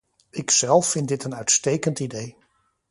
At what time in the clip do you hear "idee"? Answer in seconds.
1.99-2.37